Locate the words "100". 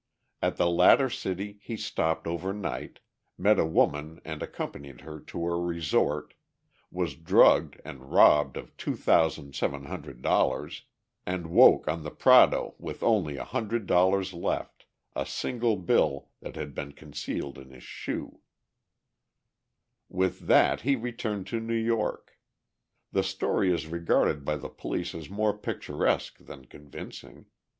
13.35-14.33